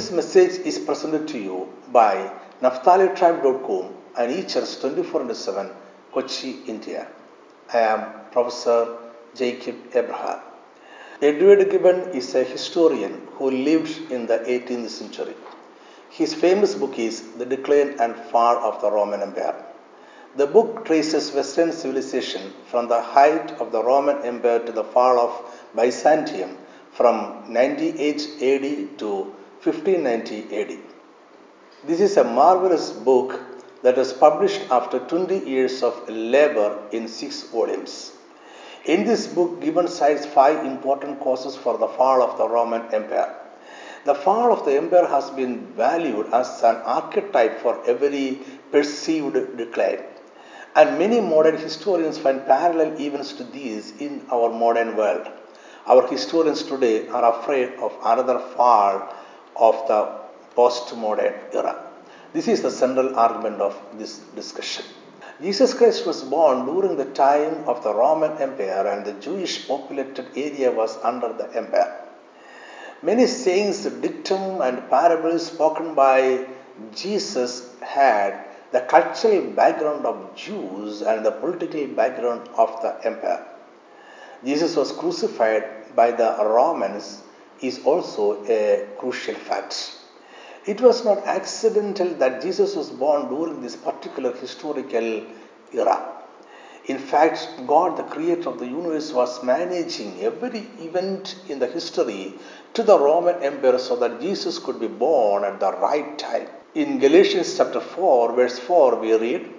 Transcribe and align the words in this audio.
This 0.00 0.12
message 0.12 0.54
is 0.64 0.78
presented 0.78 1.28
to 1.28 1.38
you 1.38 1.68
by 1.92 2.32
NaphtaliTribe.com 2.62 3.84
and 4.16 4.32
eChurch 4.32 4.80
24 4.80 5.20
into 5.20 5.34
7, 5.34 5.70
Kochi, 6.10 6.52
India. 6.66 7.06
I 7.74 7.80
am 7.80 8.06
Professor 8.32 8.96
Jacob 9.34 9.76
Abraham. 9.94 10.38
Edward 11.20 11.70
Gibbon 11.70 12.14
is 12.20 12.34
a 12.34 12.44
historian 12.44 13.28
who 13.32 13.50
lived 13.50 14.10
in 14.10 14.24
the 14.24 14.38
18th 14.38 14.88
century. 14.88 15.34
His 16.08 16.32
famous 16.32 16.74
book 16.74 16.98
is 16.98 17.32
The 17.32 17.44
Decline 17.44 17.96
and 18.00 18.16
Fall 18.30 18.56
of 18.56 18.80
the 18.80 18.90
Roman 18.90 19.20
Empire. 19.20 19.62
The 20.34 20.46
book 20.46 20.86
traces 20.86 21.34
Western 21.34 21.72
civilization 21.72 22.54
from 22.70 22.88
the 22.88 23.02
height 23.02 23.50
of 23.60 23.70
the 23.70 23.84
Roman 23.84 24.22
Empire 24.22 24.60
to 24.60 24.72
the 24.72 24.84
fall 24.84 25.20
of 25.20 25.60
Byzantium 25.76 26.56
from 26.90 27.44
98 27.52 28.42
AD 28.42 28.98
to 29.00 29.34
1590 29.62 30.56
AD. 30.58 30.78
This 31.86 32.00
is 32.00 32.16
a 32.16 32.24
marvelous 32.24 32.92
book 32.92 33.38
that 33.82 33.94
was 33.94 34.10
published 34.10 34.62
after 34.70 34.98
20 35.00 35.40
years 35.40 35.82
of 35.82 36.08
labor 36.08 36.78
in 36.92 37.06
six 37.06 37.42
volumes. 37.42 38.12
In 38.86 39.04
this 39.04 39.26
book, 39.26 39.60
Gibbon 39.60 39.86
cites 39.86 40.24
five 40.24 40.64
important 40.64 41.20
causes 41.20 41.56
for 41.56 41.76
the 41.76 41.88
fall 41.88 42.22
of 42.22 42.38
the 42.38 42.48
Roman 42.48 42.94
Empire. 42.94 43.34
The 44.06 44.14
fall 44.14 44.50
of 44.50 44.64
the 44.64 44.78
empire 44.78 45.06
has 45.06 45.28
been 45.28 45.66
valued 45.74 46.32
as 46.32 46.62
an 46.62 46.76
archetype 46.76 47.60
for 47.60 47.84
every 47.86 48.40
perceived 48.72 49.58
decline. 49.58 50.00
And 50.74 50.98
many 50.98 51.20
modern 51.20 51.58
historians 51.58 52.16
find 52.16 52.46
parallel 52.46 52.98
events 52.98 53.34
to 53.34 53.44
these 53.44 53.90
in 54.00 54.24
our 54.32 54.48
modern 54.48 54.96
world. 54.96 55.28
Our 55.86 56.06
historians 56.06 56.62
today 56.62 57.08
are 57.08 57.38
afraid 57.38 57.74
of 57.74 57.94
another 58.02 58.38
fall 58.38 59.14
of 59.56 59.74
the 59.88 60.00
postmodern 60.56 61.34
era. 61.52 61.74
This 62.32 62.48
is 62.48 62.62
the 62.62 62.70
central 62.70 63.16
argument 63.16 63.60
of 63.60 63.80
this 63.98 64.18
discussion. 64.34 64.84
Jesus 65.42 65.72
Christ 65.74 66.06
was 66.06 66.22
born 66.22 66.66
during 66.66 66.96
the 66.96 67.06
time 67.06 67.64
of 67.66 67.82
the 67.82 67.94
Roman 67.94 68.36
Empire 68.38 68.86
and 68.86 69.04
the 69.04 69.14
Jewish 69.14 69.66
populated 69.66 70.26
area 70.36 70.70
was 70.70 70.98
under 71.02 71.32
the 71.32 71.48
empire. 71.56 71.96
Many 73.02 73.26
sayings, 73.26 73.84
dictum, 73.86 74.60
and 74.60 74.88
parables 74.90 75.46
spoken 75.46 75.94
by 75.94 76.46
Jesus 76.94 77.74
had 77.80 78.44
the 78.72 78.82
cultural 78.82 79.50
background 79.52 80.04
of 80.04 80.36
Jews 80.36 81.00
and 81.02 81.24
the 81.24 81.32
political 81.32 81.86
background 81.86 82.48
of 82.56 82.80
the 82.82 83.00
empire. 83.04 83.46
Jesus 84.44 84.76
was 84.76 84.92
crucified 84.92 85.94
by 85.96 86.10
the 86.10 86.36
Romans 86.38 87.22
is 87.62 87.84
also 87.84 88.44
a 88.46 88.86
crucial 88.98 89.34
fact. 89.34 89.96
It 90.66 90.80
was 90.80 91.04
not 91.04 91.26
accidental 91.26 92.08
that 92.14 92.42
Jesus 92.42 92.76
was 92.76 92.90
born 92.90 93.28
during 93.28 93.62
this 93.62 93.76
particular 93.76 94.32
historical 94.32 95.24
era. 95.72 96.20
In 96.86 96.98
fact, 96.98 97.48
God, 97.66 97.96
the 97.96 98.02
creator 98.04 98.48
of 98.48 98.58
the 98.58 98.66
universe, 98.66 99.12
was 99.12 99.42
managing 99.44 100.20
every 100.20 100.60
event 100.78 101.36
in 101.48 101.58
the 101.58 101.66
history 101.66 102.34
to 102.74 102.82
the 102.82 102.98
Roman 102.98 103.42
Empire 103.42 103.78
so 103.78 103.96
that 103.96 104.20
Jesus 104.20 104.58
could 104.58 104.80
be 104.80 104.88
born 104.88 105.44
at 105.44 105.60
the 105.60 105.72
right 105.72 106.18
time. 106.18 106.48
In 106.74 106.98
Galatians 106.98 107.56
chapter 107.56 107.80
4, 107.80 108.32
verse 108.32 108.58
4, 108.58 108.96
we 108.96 109.14
read, 109.14 109.50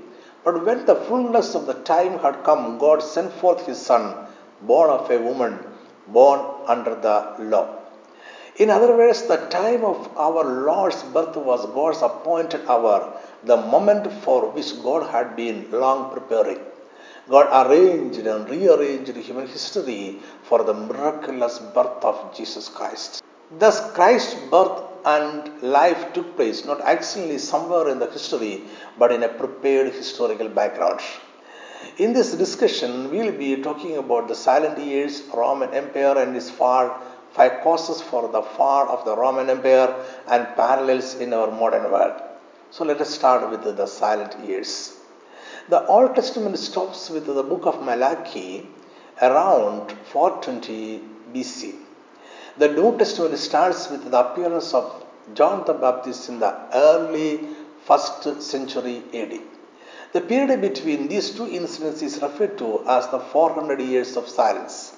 But 0.44 0.66
when 0.66 0.86
the 0.86 0.96
fullness 0.96 1.56
of 1.56 1.68
the 1.68 1.76
time 1.76 2.20
had 2.20 2.44
come, 2.44 2.78
God 2.78 3.04
sent 3.04 3.32
forth 3.34 3.66
his 3.66 3.80
Son, 3.80 4.16
born 4.62 4.90
of 4.90 5.10
a 5.12 5.20
woman, 5.20 5.60
born 6.08 6.40
under 6.68 6.96
the 6.96 7.36
law. 7.40 7.81
In 8.58 8.70
other 8.70 8.96
words, 8.98 9.24
the 9.24 9.38
time 9.48 9.86
of 9.86 10.10
our 10.18 10.44
Lord's 10.44 11.02
birth 11.04 11.38
was 11.38 11.66
God's 11.68 12.02
appointed 12.02 12.66
hour, 12.68 13.14
the 13.46 13.56
moment 13.56 14.12
for 14.24 14.52
which 14.52 14.84
God 14.84 15.10
had 15.10 15.36
been 15.38 15.72
long 15.72 16.12
preparing. 16.12 16.60
God 17.30 17.48
arranged 17.66 18.20
and 18.20 18.50
rearranged 18.50 19.16
human 19.16 19.48
history 19.48 20.20
for 20.44 20.64
the 20.64 20.74
miraculous 20.74 21.60
birth 21.60 22.04
of 22.04 22.36
Jesus 22.36 22.68
Christ. 22.68 23.24
Thus, 23.58 23.92
Christ's 23.94 24.36
birth 24.50 24.82
and 25.06 25.62
life 25.62 26.14
took 26.14 26.36
place 26.36 26.66
not 26.66 26.82
accidentally 26.82 27.38
somewhere 27.38 27.88
in 27.90 28.00
the 28.00 28.12
history, 28.12 28.64
but 29.00 29.12
in 29.12 29.24
a 29.24 29.30
prepared 29.30 29.94
historical 29.94 30.50
background. 30.50 31.00
In 31.98 32.14
this 32.14 32.34
discussion, 32.34 33.10
we 33.10 33.20
will 33.20 33.38
be 33.38 33.56
talking 33.58 33.98
about 33.98 34.28
the 34.28 34.36
silent 34.36 34.78
years, 34.78 35.24
Roman 35.34 35.74
Empire 35.74 36.18
and 36.20 36.36
its 36.36 36.50
fall, 36.50 37.02
five 37.34 37.62
causes 37.62 38.02
for 38.02 38.28
the 38.28 38.42
fall 38.42 38.90
of 38.90 39.06
the 39.06 39.16
Roman 39.16 39.50
Empire, 39.50 39.94
and 40.28 40.48
parallels 40.56 41.16
in 41.16 41.34
our 41.34 41.52
modern 41.52 41.92
world. 41.92 42.22
So 42.72 42.86
let 42.86 43.02
us 43.02 43.14
start 43.14 43.50
with 43.50 43.64
the 43.64 43.86
silent 43.86 44.38
years. 44.46 44.98
The 45.70 45.86
Old 45.86 46.16
Testament 46.16 46.58
stops 46.58 47.10
with 47.10 47.26
the 47.26 47.44
book 47.44 47.66
of 47.66 47.84
Malachi 47.84 48.68
around 49.22 49.92
420 49.92 51.02
BC. 51.34 51.76
The 52.58 52.70
New 52.70 52.98
Testament 52.98 53.38
starts 53.38 53.90
with 53.90 54.10
the 54.10 54.20
appearance 54.20 54.74
of 54.74 55.06
John 55.34 55.64
the 55.66 55.74
Baptist 55.74 56.30
in 56.30 56.40
the 56.40 56.54
early 56.74 57.48
first 57.86 58.42
century 58.42 59.04
AD. 59.14 59.40
The 60.14 60.22
period 60.22 60.60
between 60.60 61.08
these 61.08 61.32
two 61.32 61.48
incidents 61.48 62.02
is 62.02 62.22
referred 62.22 62.58
to 62.58 62.84
as 62.88 63.08
the 63.08 63.20
400 63.20 63.80
years 63.80 64.18
of 64.18 64.28
silence. 64.28 64.98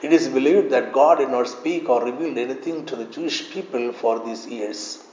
It 0.00 0.12
is 0.12 0.28
believed 0.28 0.70
that 0.70 0.92
God 0.92 1.18
did 1.18 1.30
not 1.30 1.48
speak 1.48 1.88
or 1.88 2.04
reveal 2.04 2.38
anything 2.38 2.86
to 2.86 2.96
the 2.96 3.04
Jewish 3.04 3.50
people 3.50 3.92
for 3.92 4.24
these 4.24 4.46
years. 4.46 5.04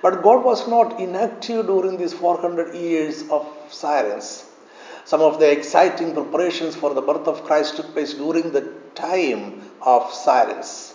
But 0.00 0.22
God 0.22 0.44
was 0.44 0.68
not 0.68 1.00
inactive 1.00 1.66
during 1.66 1.96
these 1.96 2.12
400 2.12 2.74
years 2.74 3.28
of 3.30 3.46
silence. 3.68 4.48
Some 5.04 5.20
of 5.20 5.40
the 5.40 5.50
exciting 5.50 6.14
preparations 6.14 6.76
for 6.76 6.94
the 6.94 7.02
birth 7.02 7.26
of 7.26 7.44
Christ 7.44 7.76
took 7.76 7.92
place 7.92 8.14
during 8.14 8.52
the 8.52 8.72
time 8.94 9.70
of 9.80 10.12
silence. 10.12 10.94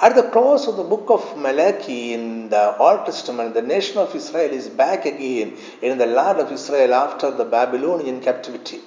At 0.00 0.14
the 0.14 0.22
close 0.22 0.68
of 0.68 0.76
the 0.76 0.84
book 0.84 1.06
of 1.10 1.36
Malachi 1.36 2.14
in 2.14 2.48
the 2.48 2.76
Old 2.78 3.04
Testament, 3.04 3.54
the 3.54 3.62
nation 3.62 3.98
of 3.98 4.14
Israel 4.14 4.50
is 4.50 4.68
back 4.68 5.04
again 5.04 5.56
in 5.82 5.98
the 5.98 6.06
land 6.06 6.38
of 6.38 6.52
Israel 6.52 6.94
after 6.94 7.30
the 7.30 7.44
Babylonian 7.44 8.20
captivity. 8.20 8.80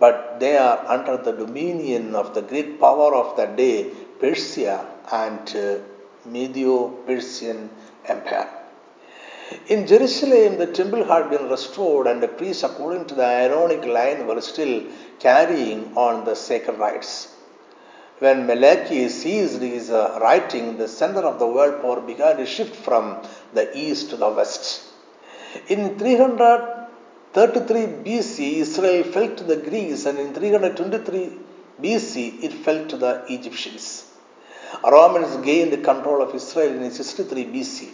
But 0.00 0.40
they 0.40 0.56
are 0.56 0.84
under 0.88 1.16
the 1.18 1.32
dominion 1.32 2.14
of 2.16 2.34
the 2.34 2.42
great 2.42 2.80
power 2.80 3.14
of 3.14 3.36
that 3.36 3.56
day, 3.56 3.90
Persia 4.18 4.86
and 5.12 5.82
Medo-Persian 6.24 7.70
Empire. 8.06 8.48
In 9.66 9.86
Jerusalem, 9.86 10.58
the 10.58 10.68
temple 10.68 11.04
had 11.04 11.28
been 11.28 11.48
restored, 11.48 12.06
and 12.06 12.22
the 12.22 12.28
priests, 12.28 12.62
according 12.62 13.06
to 13.06 13.14
the 13.14 13.24
Aaronic 13.26 13.84
line, 13.84 14.26
were 14.26 14.40
still 14.40 14.84
carrying 15.18 15.92
on 15.96 16.24
the 16.24 16.36
sacred 16.36 16.78
rites. 16.78 17.36
When 18.20 18.46
Malachi 18.46 19.08
ceased 19.08 19.60
his 19.60 19.90
uh, 19.90 20.18
writing, 20.20 20.76
the 20.76 20.88
center 20.88 21.20
of 21.20 21.38
the 21.38 21.46
world 21.46 21.82
power 21.82 22.00
began 22.00 22.36
to 22.36 22.46
shift 22.46 22.76
from 22.76 23.18
the 23.54 23.76
east 23.76 24.10
to 24.10 24.16
the 24.16 24.28
west. 24.28 24.84
In 25.68 25.98
333 27.32 28.04
BC, 28.04 28.54
Israel 28.64 29.04
fell 29.04 29.28
to 29.36 29.44
the 29.44 29.56
Greeks, 29.56 30.04
and 30.04 30.18
in 30.18 30.34
323 30.34 31.30
BC, 31.80 32.42
it 32.42 32.52
fell 32.52 32.86
to 32.88 32.96
the 32.96 33.24
Egyptians. 33.28 34.06
Romans 34.84 35.36
gained 35.44 35.84
control 35.84 36.22
of 36.22 36.34
Israel 36.34 36.82
in 36.82 36.90
63 36.90 37.44
BC. 37.44 37.88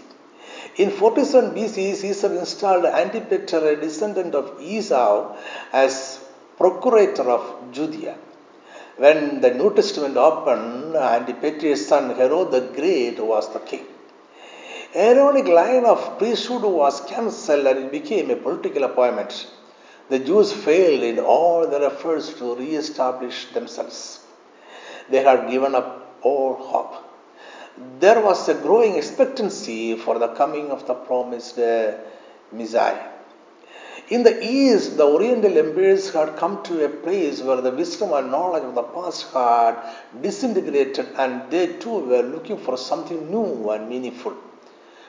In 0.77 0.91
47 0.91 1.55
BC, 1.55 1.95
Caesar 1.97 2.33
installed 2.39 2.87
Antipater, 2.87 3.67
a 3.69 3.77
descendant 3.77 4.35
of 4.35 4.61
Esau, 4.61 5.37
as 5.73 6.25
procurator 6.57 7.29
of 7.31 7.73
Judea. 7.73 8.17
When 8.97 9.43
the 9.43 9.53
New 9.53 9.75
Testament 9.75 10.17
opened, 10.17 10.97
Antipater's 10.97 11.87
son 11.87 12.15
Herod 12.17 12.53
the 12.53 12.63
Great 12.75 13.21
was 13.21 13.53
the 13.53 13.61
king. 13.61 13.85
Aaronic 14.97 15.47
line 15.47 15.85
of 15.85 16.19
priesthood 16.19 16.63
was 16.63 17.01
cancelled 17.03 17.67
and 17.67 17.79
it 17.85 17.93
became 17.93 18.31
a 18.31 18.37
political 18.37 18.85
appointment. 18.85 19.47
The 20.09 20.19
Jews 20.19 20.53
failed 20.53 21.03
in 21.03 21.19
all 21.19 21.67
their 21.67 21.85
efforts 21.85 22.33
to 22.39 22.55
re-establish 22.55 23.53
themselves. 23.53 24.21
They 25.11 25.23
had 25.23 25.51
given 25.51 25.75
up 25.75 26.19
all 26.23 26.55
hope 26.55 26.95
there 28.01 28.21
was 28.23 28.49
a 28.49 28.55
growing 28.55 28.97
expectancy 28.97 29.97
for 29.97 30.19
the 30.19 30.29
coming 30.29 30.71
of 30.71 30.87
the 30.87 30.95
promised 30.95 31.59
uh, 31.59 31.93
Messiah. 32.53 33.09
In 34.09 34.23
the 34.23 34.43
East, 34.43 34.97
the 34.97 35.05
Oriental 35.05 35.59
empires 35.59 36.11
had 36.11 36.37
come 36.37 36.63
to 36.63 36.85
a 36.85 36.89
place 36.89 37.43
where 37.43 37.61
the 37.61 37.73
wisdom 37.73 38.13
and 38.13 38.31
knowledge 38.31 38.63
of 38.63 38.75
the 38.75 38.83
past 38.83 39.33
had 39.33 39.77
disintegrated, 40.23 41.09
and 41.19 41.51
they 41.51 41.67
too 41.75 41.99
were 41.99 42.23
looking 42.23 42.57
for 42.57 42.77
something 42.79 43.31
new 43.31 43.71
and 43.71 43.89
meaningful. 43.89 44.35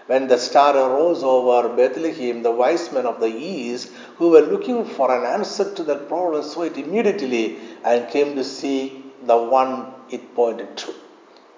When 0.08 0.28
the 0.28 0.38
star 0.38 0.76
arose 0.76 1.22
over 1.22 1.68
Bethlehem, 1.68 2.42
the 2.42 2.52
wise 2.52 2.92
men 2.94 3.06
of 3.06 3.20
the 3.20 3.28
East, 3.28 3.92
who 4.18 4.30
were 4.30 4.42
looking 4.42 4.86
for 4.86 5.12
an 5.14 5.26
answer 5.26 5.74
to 5.76 5.84
their 5.84 5.98
problem, 5.98 6.44
saw 6.44 6.62
it 6.64 6.78
immediately 6.78 7.60
and 7.84 8.10
came 8.10 8.36
to 8.36 8.44
see 8.44 9.04
the 9.24 9.38
one 9.38 9.94
it 10.10 10.34
pointed 10.34 10.78
to. 10.78 10.94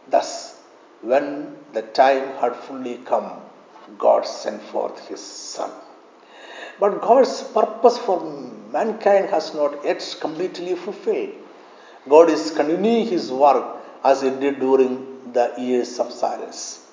Thus, 0.10 0.60
when 1.02 1.58
the 1.74 1.84
time 1.84 2.34
had 2.38 2.56
fully 2.56 2.98
come, 3.06 3.32
God 4.00 4.26
sent 4.26 4.62
forth 4.64 5.08
his 5.08 5.22
Son. 5.22 5.72
But 6.80 7.02
God's 7.02 7.44
purpose 7.44 7.98
for 8.00 8.20
mankind 8.72 9.30
has 9.30 9.54
not 9.54 9.84
yet 9.86 10.18
completely 10.20 10.76
fulfilled. 10.76 11.36
God 12.08 12.30
is 12.30 12.52
continuing 12.52 13.06
his 13.06 13.32
work 13.32 13.78
as 14.04 14.22
he 14.22 14.30
did 14.30 14.60
during 14.60 15.34
the 15.34 15.54
years 15.58 16.00
of 16.00 16.12
silence. 16.12 16.89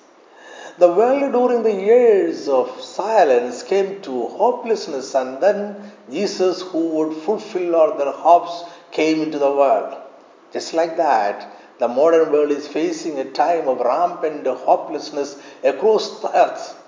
The 0.79 0.93
world 0.93 1.31
during 1.31 1.63
the 1.63 1.73
years 1.73 2.47
of 2.47 2.81
silence 2.83 3.63
came 3.63 3.99
to 4.03 4.27
hopelessness, 4.27 5.15
and 5.15 5.41
then 5.41 5.91
Jesus, 6.07 6.61
who 6.61 6.89
would 6.89 7.17
fulfill 7.17 7.75
all 7.75 7.97
their 7.97 8.11
hopes, 8.11 8.63
came 8.91 9.23
into 9.23 9.39
the 9.39 9.51
world. 9.51 9.97
Just 10.53 10.75
like 10.75 10.95
that, 10.97 11.51
the 11.79 11.87
modern 11.87 12.31
world 12.31 12.51
is 12.51 12.67
facing 12.67 13.17
a 13.17 13.25
time 13.25 13.67
of 13.67 13.79
rampant 13.79 14.45
hopelessness 14.45 15.41
across 15.63 16.19
the 16.19 16.29
earth. 16.37 16.79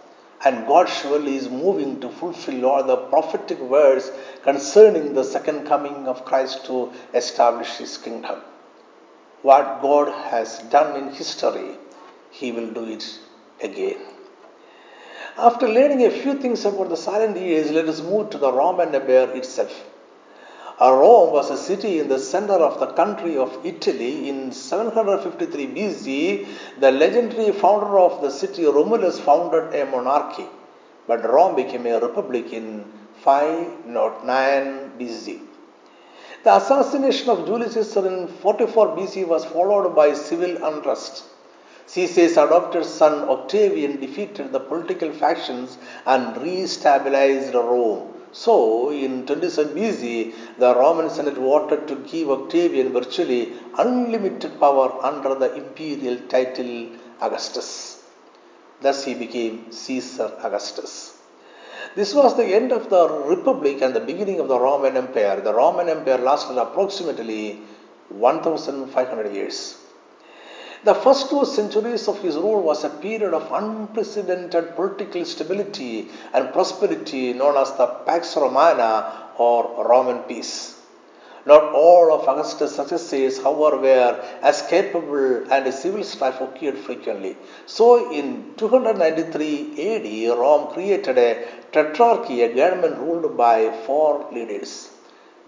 And 0.46 0.68
God 0.68 0.88
surely 0.88 1.36
is 1.38 1.50
moving 1.50 2.00
to 2.02 2.10
fulfill 2.10 2.68
all 2.68 2.84
the 2.84 2.96
prophetic 2.96 3.60
words 3.60 4.12
concerning 4.44 5.16
the 5.16 5.24
second 5.24 5.66
coming 5.66 6.08
of 6.08 6.26
Christ 6.26 6.64
to 6.66 6.92
establish 7.16 7.78
His 7.78 7.98
kingdom. 7.98 8.42
What 9.42 9.82
God 9.82 10.14
has 10.30 10.60
done 10.70 10.96
in 10.96 11.12
history, 11.12 11.80
He 12.30 12.52
will 12.52 12.70
do 12.70 12.86
it 12.86 13.20
again. 13.62 14.00
After 15.38 15.68
learning 15.68 16.06
a 16.06 16.12
few 16.12 16.36
things 16.36 16.66
about 16.66 16.90
the 16.90 16.98
silent 16.98 17.38
years, 17.38 17.72
let 17.72 17.88
us 17.88 18.02
move 18.02 18.30
to 18.32 18.38
the 18.38 18.52
Roman 18.52 18.94
Empire 18.94 19.36
itself. 19.36 19.86
Rome 20.82 21.34
was 21.34 21.50
a 21.50 21.58
city 21.58 22.00
in 22.00 22.08
the 22.08 22.20
center 22.20 22.54
of 22.54 22.80
the 22.80 22.88
country 22.88 23.38
of 23.38 23.66
Italy. 23.66 24.30
In 24.30 24.52
753 24.52 25.68
BC, 25.68 26.48
the 26.80 26.92
legendary 26.92 27.52
founder 27.52 28.00
of 28.00 28.22
the 28.22 28.30
city, 28.30 28.66
Romulus, 28.66 29.20
founded 29.20 29.76
a 29.76 29.86
monarchy. 29.86 30.46
But 31.06 31.30
Rome 31.30 31.56
became 31.56 31.86
a 31.86 32.00
republic 32.00 32.54
in 32.54 32.86
509 33.24 34.92
BC. 34.98 35.42
The 36.44 36.56
assassination 36.56 37.30
of 37.30 37.46
Julius 37.46 37.74
Caesar 37.74 38.08
in 38.08 38.28
44 38.28 38.96
BC 38.96 39.28
was 39.28 39.44
followed 39.44 39.94
by 39.94 40.14
civil 40.14 40.64
unrest. 40.64 41.26
Caesar's 41.92 42.38
adopted 42.38 42.86
son 42.86 43.28
Octavian 43.36 44.00
defeated 44.00 44.52
the 44.52 44.60
political 44.60 45.12
factions 45.12 45.80
and 46.06 46.40
re-stabilized 46.40 47.56
Rome. 47.56 48.14
So, 48.32 48.92
in 48.92 49.26
27 49.26 49.74
BC, 49.76 50.34
the 50.60 50.76
Roman 50.76 51.10
Senate 51.10 51.34
voted 51.34 51.88
to 51.88 51.96
give 51.96 52.30
Octavian 52.30 52.94
virtually 52.94 53.54
unlimited 53.80 54.60
power 54.60 55.04
under 55.04 55.34
the 55.34 55.56
imperial 55.56 56.20
title 56.28 56.92
Augustus. 57.22 58.04
Thus, 58.82 59.04
he 59.04 59.16
became 59.16 59.72
Caesar 59.72 60.32
Augustus. 60.44 61.18
This 61.96 62.14
was 62.14 62.38
the 62.38 62.46
end 62.46 62.72
of 62.72 62.92
the 62.92 63.10
Republic 63.10 63.82
and 63.82 63.96
the 63.96 64.00
beginning 64.12 64.40
of 64.40 64.48
the 64.48 64.60
Roman 64.60 64.96
Empire. 64.96 65.42
The 65.42 65.56
Roman 65.56 65.90
Empire 65.90 66.20
lasted 66.20 66.60
approximately 66.60 67.62
1500 68.10 69.34
years. 69.34 69.79
The 70.82 70.96
first 70.96 71.30
two 71.30 71.44
centuries 71.44 72.08
of 72.08 72.22
his 72.22 72.38
rule 72.38 72.62
was 72.62 72.86
a 72.86 72.90
period 72.90 73.34
of 73.34 73.52
unprecedented 73.52 74.78
political 74.78 75.26
stability 75.26 76.08
and 76.34 76.54
prosperity 76.54 77.34
known 77.34 77.58
as 77.58 77.74
the 77.74 77.86
Pax 77.86 78.38
Romana 78.38 79.30
or 79.38 79.86
Roman 79.86 80.20
peace. 80.20 80.80
Not 81.46 81.74
all 81.74 82.14
of 82.14 82.28
Augustus' 82.30 82.76
successors, 82.76 83.44
however, 83.44 83.78
were 83.78 84.24
as 84.42 84.62
capable 84.62 85.52
and 85.52 85.74
civil 85.74 86.04
strife 86.04 86.40
occurred 86.40 86.78
frequently. 86.78 87.36
So, 87.66 88.12
in 88.12 88.54
293 88.56 90.32
AD, 90.32 90.38
Rome 90.38 90.72
created 90.74 91.18
a 91.18 91.46
tetrarchy, 91.74 92.44
a 92.44 92.56
government 92.56 93.00
ruled 93.00 93.36
by 93.36 93.72
four 93.86 94.30
leaders. 94.32 94.92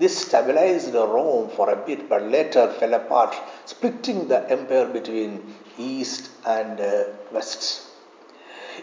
This 0.01 0.17
stabilized 0.17 0.95
Rome 0.95 1.49
for 1.55 1.69
a 1.69 1.75
bit 1.75 2.09
but 2.09 2.23
later 2.23 2.67
fell 2.79 2.95
apart, 2.95 3.35
splitting 3.65 4.27
the 4.27 4.49
empire 4.49 4.87
between 4.87 5.53
east 5.77 6.31
and 6.43 6.81
uh, 6.81 7.03
west. 7.31 7.83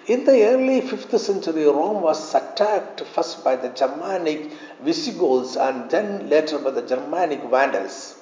In 0.07 0.25
the 0.25 0.45
early 0.45 0.81
5th 0.81 1.19
century, 1.19 1.65
Rome 1.65 2.03
was 2.03 2.33
attacked 2.37 3.01
first 3.01 3.43
by 3.43 3.57
the 3.57 3.71
Germanic 3.71 4.53
Visigoths 4.81 5.57
and 5.57 5.91
then 5.91 6.29
later 6.29 6.61
by 6.61 6.71
the 6.71 6.83
Germanic 6.83 7.43
Vandals. 7.43 8.18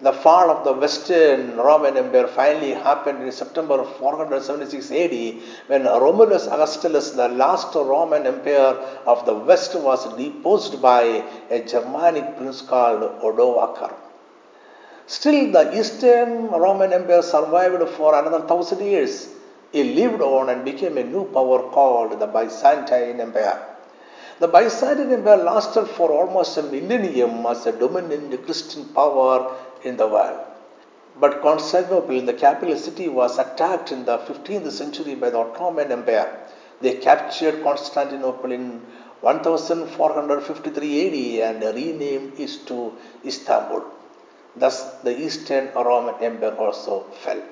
The 0.00 0.12
fall 0.12 0.48
of 0.48 0.62
the 0.62 0.74
Western 0.74 1.56
Roman 1.56 1.96
Empire 1.96 2.28
finally 2.28 2.70
happened 2.70 3.20
in 3.20 3.32
September 3.32 3.82
476 3.82 4.92
AD 4.92 5.42
when 5.66 5.84
Romulus 5.86 6.46
Augustulus, 6.46 7.10
the 7.10 7.28
last 7.28 7.74
Roman 7.74 8.24
emperor 8.24 8.78
of 9.06 9.26
the 9.26 9.34
West, 9.34 9.74
was 9.74 10.06
deposed 10.16 10.80
by 10.80 11.24
a 11.50 11.64
Germanic 11.64 12.36
prince 12.36 12.62
called 12.62 13.02
Odovacar. 13.22 13.92
Still, 15.08 15.50
the 15.50 15.76
Eastern 15.76 16.48
Roman 16.50 16.92
Empire 16.92 17.22
survived 17.22 17.88
for 17.96 18.14
another 18.14 18.46
thousand 18.46 18.86
years. 18.86 19.28
It 19.72 19.96
lived 19.96 20.22
on 20.22 20.48
and 20.48 20.64
became 20.64 20.96
a 20.96 21.02
new 21.02 21.24
power 21.24 21.70
called 21.72 22.20
the 22.20 22.26
Byzantine 22.28 23.20
Empire. 23.20 23.60
The 24.38 24.46
Byzantine 24.46 25.12
Empire 25.12 25.38
lasted 25.38 25.86
for 25.86 26.12
almost 26.12 26.56
a 26.58 26.62
millennium 26.62 27.44
as 27.46 27.66
a 27.66 27.72
dominant 27.72 28.44
Christian 28.44 28.84
power 28.94 29.56
in 29.84 29.96
the 29.96 30.06
world. 30.06 30.38
But 31.20 31.42
Constantinople, 31.42 32.22
the 32.22 32.32
capital 32.32 32.76
city, 32.76 33.08
was 33.08 33.38
attacked 33.38 33.90
in 33.90 34.04
the 34.04 34.18
15th 34.18 34.70
century 34.70 35.14
by 35.14 35.30
the 35.30 35.38
Ottoman 35.38 35.90
Empire. 35.90 36.46
They 36.80 36.94
captured 36.94 37.62
Constantinople 37.62 38.52
in 38.52 38.80
1453 39.20 41.42
AD 41.42 41.48
and 41.48 41.74
renamed 41.74 42.38
it 42.38 42.60
to 42.66 42.92
Istanbul. 43.24 43.84
Thus, 44.54 44.84
the 45.02 45.16
Eastern 45.16 45.72
Roman 45.74 46.22
Empire 46.22 46.54
also 46.56 47.04
fell. 47.24 47.42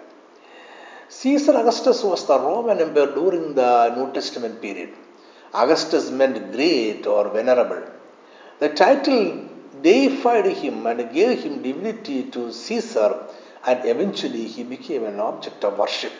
Caesar 1.08 1.56
Augustus 1.56 2.02
was 2.02 2.26
the 2.26 2.38
Roman 2.38 2.80
emperor 2.80 3.14
during 3.14 3.54
the 3.54 3.94
New 3.96 4.12
Testament 4.12 4.60
period. 4.60 4.90
Augustus 5.54 6.10
meant 6.10 6.52
great 6.52 7.06
or 7.06 7.28
venerable. 7.28 7.82
The 8.58 8.70
title 8.70 9.45
deified 9.82 10.46
him 10.46 10.86
and 10.86 11.12
gave 11.12 11.42
him 11.42 11.62
divinity 11.62 12.24
to 12.24 12.52
Caesar, 12.52 13.26
and 13.66 13.84
eventually 13.84 14.44
he 14.44 14.62
became 14.62 15.04
an 15.04 15.20
object 15.20 15.64
of 15.64 15.78
worship. 15.78 16.12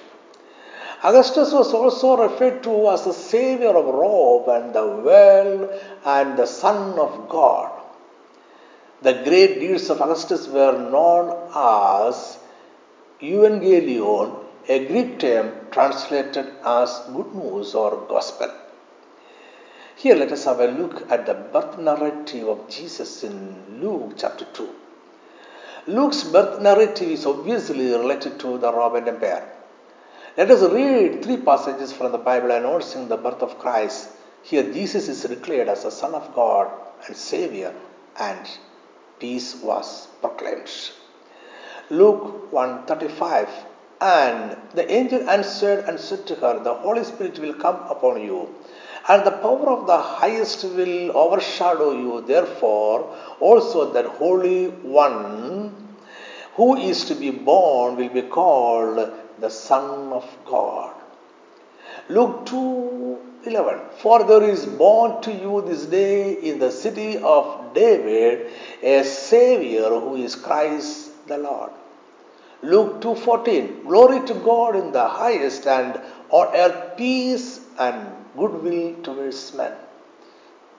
Augustus 1.02 1.52
was 1.52 1.72
also 1.74 2.16
referred 2.16 2.62
to 2.62 2.88
as 2.90 3.04
the 3.04 3.12
savior 3.12 3.76
of 3.76 3.86
Rome 3.86 4.48
and 4.48 4.74
the 4.74 4.86
world 4.86 5.70
and 6.04 6.38
the 6.38 6.46
Son 6.46 6.98
of 6.98 7.28
God. 7.28 7.70
The 9.02 9.12
great 9.12 9.60
deeds 9.60 9.90
of 9.90 10.00
Augustus 10.00 10.48
were 10.48 10.72
known 10.72 11.36
as 11.54 12.38
Evangelion, 13.20 14.36
a 14.68 14.86
Greek 14.86 15.18
term 15.18 15.52
translated 15.70 16.46
as 16.64 17.00
good 17.14 17.34
news 17.34 17.74
or 17.74 18.06
gospel. 18.08 18.50
Here, 19.98 20.14
let 20.14 20.30
us 20.30 20.44
have 20.44 20.60
a 20.60 20.66
look 20.66 21.10
at 21.10 21.24
the 21.24 21.32
birth 21.32 21.78
narrative 21.78 22.48
of 22.48 22.68
Jesus 22.68 23.24
in 23.24 23.80
Luke 23.80 24.12
chapter 24.18 24.44
2. 24.52 24.68
Luke's 25.86 26.22
birth 26.22 26.60
narrative 26.60 27.08
is 27.08 27.24
obviously 27.24 27.92
related 27.92 28.38
to 28.40 28.58
the 28.58 28.70
Roman 28.70 29.08
Empire. 29.08 29.48
Let 30.36 30.50
us 30.50 30.70
read 30.70 31.24
three 31.24 31.38
passages 31.38 31.94
from 31.94 32.12
the 32.12 32.18
Bible 32.18 32.50
announcing 32.50 33.08
the 33.08 33.16
birth 33.16 33.40
of 33.40 33.58
Christ. 33.58 34.10
Here, 34.42 34.70
Jesus 34.70 35.08
is 35.08 35.22
declared 35.22 35.70
as 35.70 35.84
the 35.84 35.90
Son 35.90 36.14
of 36.14 36.34
God 36.34 36.70
and 37.06 37.16
Savior, 37.16 37.72
and 38.18 38.46
peace 39.18 39.56
was 39.62 40.08
proclaimed. 40.20 40.70
Luke 41.88 42.52
1:35 42.52 43.48
And 44.02 44.58
the 44.74 44.92
angel 44.92 45.26
answered 45.30 45.86
and 45.88 45.98
said 45.98 46.26
to 46.26 46.34
her, 46.34 46.58
The 46.58 46.74
Holy 46.74 47.04
Spirit 47.04 47.38
will 47.38 47.54
come 47.54 47.76
upon 47.88 48.20
you 48.20 48.54
and 49.08 49.24
the 49.24 49.30
power 49.30 49.70
of 49.70 49.86
the 49.86 49.98
highest 49.98 50.64
will 50.64 51.16
overshadow 51.16 51.92
you. 51.92 52.24
Therefore, 52.26 53.16
also 53.40 53.92
that 53.92 54.06
Holy 54.06 54.66
One 54.68 55.86
who 56.54 56.76
is 56.76 57.04
to 57.04 57.14
be 57.14 57.30
born 57.30 57.96
will 57.96 58.08
be 58.08 58.22
called 58.22 59.12
the 59.38 59.50
Son 59.50 60.12
of 60.12 60.24
God. 60.44 60.94
Luke 62.08 62.46
2 62.46 63.18
11. 63.44 63.80
For 63.98 64.24
there 64.24 64.42
is 64.42 64.66
born 64.66 65.22
to 65.22 65.32
you 65.32 65.62
this 65.66 65.86
day 65.86 66.32
in 66.32 66.58
the 66.58 66.70
city 66.70 67.18
of 67.18 67.74
David 67.74 68.50
a 68.82 69.04
Savior 69.04 69.88
who 69.90 70.16
is 70.16 70.34
Christ 70.34 71.26
the 71.28 71.38
Lord. 71.38 71.70
Luke 72.62 73.00
2:14 73.00 73.84
Glory 73.86 74.20
to 74.26 74.34
God 74.34 74.74
in 74.74 74.90
the 74.90 75.06
highest 75.06 75.66
and 75.66 76.00
on 76.30 76.56
earth 76.56 76.96
peace 76.96 77.60
and 77.78 78.25
goodwill 78.36 78.94
towards 79.02 79.54
men. 79.54 79.72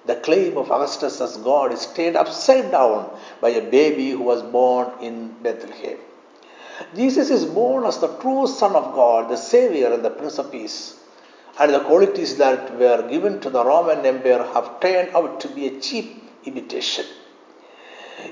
The 0.06 0.16
claim 0.16 0.58
of 0.58 0.72
Augustus 0.72 1.20
as 1.20 1.38
God 1.38 1.74
is 1.74 1.86
turned 1.88 2.16
upside 2.16 2.72
down 2.72 3.10
by 3.42 3.50
a 3.50 3.70
baby 3.70 4.12
who 4.12 4.24
was 4.24 4.42
born 4.42 4.92
in 5.02 5.36
Bethlehem. 5.44 5.98
Jesus 6.96 7.30
is 7.30 7.46
born 7.46 7.86
as 7.86 7.98
the 7.98 8.08
true 8.20 8.48
Son 8.48 8.76
of 8.76 8.94
God, 8.94 9.30
the 9.30 9.36
Savior 9.36 9.92
and 9.92 10.06
the 10.06 10.10
Prince 10.10 10.38
of 10.38 10.52
Peace. 10.52 10.96
And 11.60 11.74
the 11.74 11.80
qualities 11.82 12.38
that 12.38 12.78
were 12.78 13.08
given 13.10 13.42
to 13.42 13.50
the 13.50 13.66
Roman 13.66 14.06
Empire 14.06 14.44
have 14.54 14.80
turned 14.80 15.16
out 15.16 15.42
to 15.42 15.48
be 15.50 15.68
a 15.68 15.80
cheap 15.80 16.24
imitation. 16.46 17.06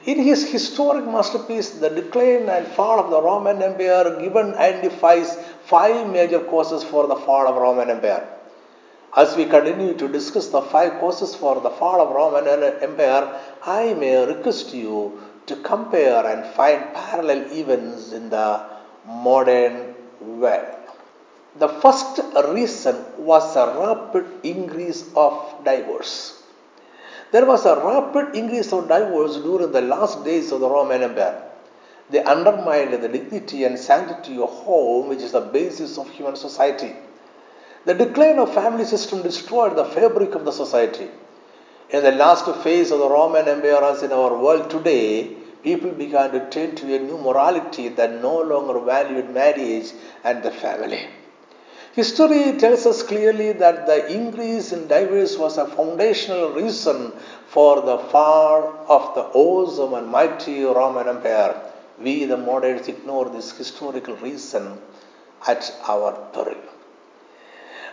In 0.06 0.20
his 0.20 0.50
historic 0.50 1.06
masterpiece, 1.06 1.72
The 1.72 1.90
Decline 1.90 2.50
and 2.50 2.68
Fall 2.68 3.00
of 3.00 3.10
the 3.10 3.22
Roman 3.22 3.62
Empire, 3.62 4.20
Gibbon 4.20 4.56
identifies 4.56 5.38
five 5.66 6.08
major 6.08 6.40
causes 6.40 6.84
for 6.84 7.08
the 7.08 7.16
fall 7.16 7.48
of 7.48 7.56
Roman 7.56 7.90
Empire. 7.90 8.35
As 9.16 9.38
we 9.38 9.46
continue 9.46 9.94
to 9.94 10.10
discuss 10.10 10.50
the 10.50 10.62
five 10.62 11.00
causes 11.00 11.36
for 11.36 11.62
the 11.62 11.70
fall 11.70 12.02
of 12.02 12.14
Roman 12.14 12.48
Empire, 12.84 13.40
I 13.64 13.94
may 13.94 14.26
request 14.26 14.74
you 14.74 15.22
to 15.46 15.56
compare 15.56 16.26
and 16.26 16.54
find 16.54 16.94
parallel 16.94 17.50
events 17.54 18.12
in 18.12 18.30
the 18.30 18.62
modern 19.06 19.96
world. 20.20 20.76
The 21.58 21.70
first 21.70 22.20
reason 22.50 23.06
was 23.18 23.56
a 23.56 23.68
rapid 23.80 24.26
increase 24.44 25.10
of 25.16 25.64
divorce. 25.64 26.44
There 27.32 27.46
was 27.46 27.66
a 27.66 27.78
rapid 27.78 28.36
increase 28.36 28.74
of 28.74 28.90
divorce 28.90 29.38
during 29.38 29.72
the 29.72 29.82
last 29.82 30.26
days 30.26 30.52
of 30.52 30.60
the 30.60 30.70
Roman 30.70 31.04
Empire. 31.04 31.42
They 32.10 32.22
undermined 32.22 32.92
the 32.92 33.08
dignity 33.08 33.64
and 33.64 33.80
sanctity 33.80 34.38
of 34.38 34.50
home, 34.50 35.08
which 35.08 35.22
is 35.22 35.32
the 35.32 35.40
basis 35.40 35.98
of 35.98 36.10
human 36.10 36.36
society. 36.36 36.94
The 37.86 37.94
decline 37.94 38.40
of 38.40 38.54
family 38.54 38.84
system 38.84 39.22
destroyed 39.22 39.76
the 39.76 39.86
fabric 39.86 40.34
of 40.34 40.44
the 40.44 40.52
society. 40.52 41.08
In 41.92 42.02
the 42.04 42.12
last 42.12 42.48
phase 42.64 42.90
of 42.92 42.98
the 42.98 43.10
Roman 43.10 43.48
Empire, 43.48 43.84
as 43.84 44.02
in 44.02 44.12
our 44.12 44.36
world 44.36 44.72
today, 44.72 45.36
people 45.62 45.92
began 45.92 46.32
to 46.32 46.50
turn 46.50 46.76
to 46.78 46.96
a 46.96 47.00
new 47.00 47.20
morality 47.20 47.90
that 47.90 48.22
no 48.24 48.42
longer 48.42 48.80
valued 48.80 49.30
marriage 49.30 49.92
and 50.24 50.42
the 50.42 50.50
family. 50.50 51.08
History 51.94 52.58
tells 52.58 52.88
us 52.88 53.04
clearly 53.04 53.52
that 53.54 53.86
the 53.86 54.12
increase 54.12 54.72
in 54.74 54.88
divorce 54.88 55.38
was 55.38 55.60
a 55.60 55.68
foundational 55.68 56.50
reason 56.50 57.14
for 57.48 57.82
the 57.82 58.00
fall 58.00 58.84
of 58.90 59.14
the 59.14 59.22
awesome 59.22 59.94
and 59.94 60.08
mighty 60.08 60.64
Roman 60.64 61.08
Empire. 61.08 61.56
We, 62.00 62.26
the 62.26 62.36
moderns, 62.36 62.88
ignore 62.88 63.30
this 63.30 63.56
historical 63.56 64.16
reason 64.16 64.80
at 65.48 65.72
our 65.88 66.14
peril. 66.34 66.58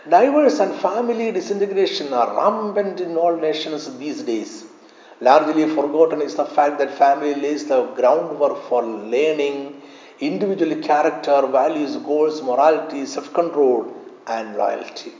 Divorce 0.09 0.59
and 0.59 0.75
family 0.75 1.31
disintegration 1.31 2.11
are 2.11 2.35
rampant 2.35 2.99
in 2.99 3.15
all 3.15 3.37
nations 3.37 3.97
these 3.97 4.21
days. 4.23 4.65
Largely 5.21 5.65
forgotten 5.65 6.21
is 6.21 6.35
the 6.35 6.43
fact 6.43 6.77
that 6.79 6.91
family 6.91 7.35
lays 7.35 7.67
the 7.67 7.85
groundwork 7.95 8.63
for 8.67 8.83
learning 8.83 9.81
individual 10.19 10.75
character, 10.83 11.47
values, 11.47 11.95
goals, 11.95 12.41
morality, 12.41 13.05
self 13.05 13.33
control, 13.33 13.95
and 14.27 14.57
loyalty. 14.57 15.13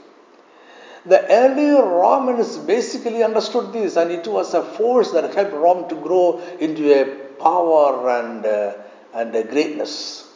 The 1.06 1.30
early 1.30 1.70
Romans 1.70 2.58
basically 2.58 3.22
understood 3.22 3.72
this, 3.72 3.96
and 3.96 4.10
it 4.10 4.26
was 4.26 4.52
a 4.52 4.62
force 4.62 5.12
that 5.12 5.34
helped 5.34 5.54
Rome 5.54 5.88
to 5.88 5.94
grow 5.94 6.40
into 6.60 6.92
a 6.92 7.04
power 7.38 8.10
and, 8.10 8.44
uh, 8.44 8.74
and 9.14 9.34
a 9.34 9.44
greatness. 9.44 10.30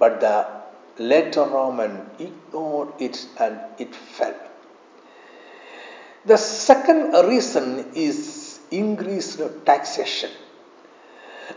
But 0.00 0.20
the 0.20 0.61
later 0.98 1.44
Roman 1.44 2.10
ignored 2.18 2.92
it 2.98 3.26
and 3.38 3.58
it 3.78 3.94
fell. 3.94 4.34
The 6.24 6.36
second 6.36 7.12
reason 7.28 7.92
is 7.94 8.60
increased 8.70 9.40
taxation. 9.64 10.30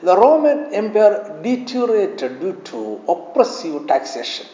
The 0.02 0.18
Roman 0.18 0.74
Empire 0.74 1.40
deteriorated 1.42 2.40
due 2.40 2.60
to 2.66 3.02
oppressive 3.08 3.88
taxation. 3.88 4.48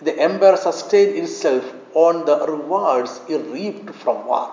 The 0.00 0.18
empire 0.18 0.56
sustained 0.56 1.16
itself 1.16 1.64
on 1.94 2.24
the 2.24 2.46
rewards 2.46 3.20
it 3.28 3.38
reaped 3.52 3.94
from 3.94 4.26
war. 4.26 4.52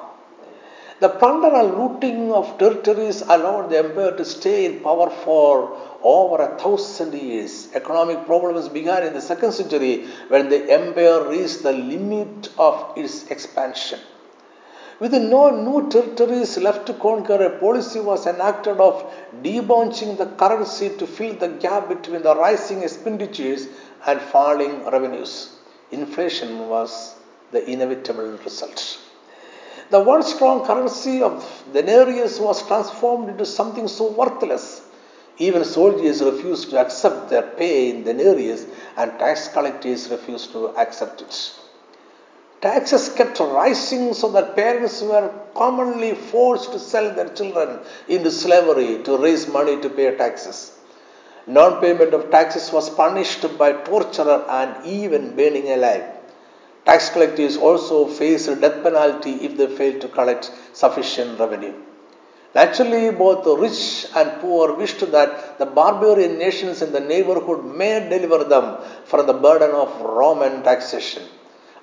The 1.00 1.10
plunder 1.10 1.54
and 1.54 1.78
looting 1.78 2.32
of 2.32 2.58
territories 2.58 3.22
allowed 3.22 3.70
the 3.70 3.80
empire 3.80 4.16
to 4.18 4.26
stay 4.26 4.66
in 4.66 4.80
power 4.80 5.10
for 5.10 5.95
over 6.06 6.44
a 6.44 6.58
thousand 6.58 7.14
years. 7.14 7.70
Economic 7.74 8.26
problems 8.26 8.70
began 8.70 9.04
in 9.04 9.14
the 9.14 9.22
second 9.22 9.52
century 9.52 10.06
when 10.28 10.50
the 10.50 10.72
empire 10.72 11.28
reached 11.28 11.64
the 11.64 11.74
limit 11.74 12.50
of 12.60 12.94
its 12.96 13.32
expansion. 13.32 14.00
With 15.00 15.14
no 15.14 15.50
new 15.50 15.90
territories 15.90 16.58
left 16.58 16.86
to 16.88 16.94
conquer, 16.94 17.44
a 17.44 17.60
policy 17.60 18.00
was 18.00 18.28
enacted 18.28 18.80
of 18.80 19.12
debauching 19.42 20.16
the 20.16 20.28
currency 20.28 20.90
to 20.98 21.06
fill 21.06 21.34
the 21.34 21.50
gap 21.50 21.90
between 21.90 22.22
the 22.22 22.36
rising 22.36 22.84
expenditures 22.84 23.68
and 24.08 24.22
falling 24.22 24.86
revenues. 24.86 25.58
Inflation 25.92 26.70
was 26.70 27.16
the 27.52 27.70
inevitable 27.70 28.38
result. 28.46 29.00
The 29.90 30.00
once 30.00 30.34
strong 30.34 30.66
currency 30.66 31.22
of 31.22 31.64
denarius 31.74 32.40
was 32.40 32.66
transformed 32.66 33.30
into 33.30 33.46
something 33.46 33.88
so 33.88 34.12
worthless. 34.12 34.82
Even 35.38 35.66
soldiers 35.66 36.24
refused 36.24 36.70
to 36.70 36.80
accept 36.80 37.30
their 37.30 37.42
pay 37.42 37.90
in 37.90 38.04
denarius, 38.04 38.66
and 38.96 39.20
tax 39.20 39.50
collectors 39.50 40.10
refused 40.10 40.52
to 40.54 40.70
accept 40.78 41.22
it. 41.22 41.52
Taxes 42.62 43.10
kept 43.10 43.40
rising 43.40 44.14
so 44.14 44.30
that 44.30 44.56
parents 44.56 45.02
were 45.02 45.30
commonly 45.54 46.16
forced 46.16 46.72
to 46.72 46.80
sell 46.80 47.14
their 47.14 47.30
children 47.30 47.80
into 48.08 48.32
slavery 48.32 49.04
to 49.04 49.18
raise 49.18 49.48
money 49.48 49.80
to 49.82 49.90
pay 49.90 50.16
taxes. 50.16 50.72
Non 51.48 51.80
payment 51.82 52.14
of 52.14 52.32
taxes 52.32 52.72
was 52.72 52.90
punished 52.90 53.46
by 53.58 53.72
torture 53.74 54.46
and 54.50 54.86
even 54.86 55.36
burning 55.36 55.70
alive. 55.70 56.06
Tax 56.86 57.10
collectors 57.10 57.58
also 57.58 58.08
faced 58.08 58.62
death 58.62 58.82
penalty 58.82 59.34
if 59.46 59.58
they 59.58 59.68
failed 59.68 60.02
to 60.02 60.08
collect 60.08 60.50
sufficient 60.74 61.40
revenue. 61.40 61.74
Naturally, 62.56 63.12
both 63.12 63.46
rich 63.60 64.08
and 64.16 64.40
poor 64.40 64.74
wished 64.76 65.12
that 65.12 65.60
the 65.60 65.66
barbarian 65.66 66.38
nations 66.38 66.82
in 66.82 66.94
the 66.94 67.02
neighborhood 67.02 67.66
may 67.66 68.08
deliver 68.08 68.46
them 68.46 68.78
from 69.04 69.28
the 69.28 69.34
burden 69.34 69.72
of 69.72 69.90
Roman 70.02 70.64
taxation. 70.64 71.24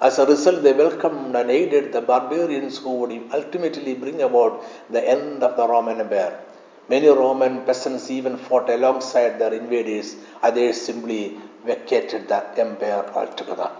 As 0.01 0.19
a 0.19 0.25
result, 0.25 0.63
they 0.63 0.73
welcomed 0.73 1.37
and 1.37 1.51
aided 1.51 1.93
the 1.93 2.01
barbarians 2.01 2.79
who 2.79 2.93
would 3.01 3.13
ultimately 3.35 3.95
bring 3.95 4.23
about 4.23 4.65
the 4.89 5.07
end 5.07 5.43
of 5.43 5.59
the 5.59 5.69
Roman 5.69 6.01
Empire. 6.01 6.41
Many 6.89 7.09
Roman 7.09 7.65
peasants 7.67 8.11
even 8.11 8.39
fought 8.39 8.71
alongside 8.71 9.39
their 9.39 9.53
invaders, 9.53 10.17
others 10.43 10.81
simply 10.81 11.39
vacated 11.67 12.29
the 12.29 12.41
empire 12.59 13.05
altogether. 13.15 13.71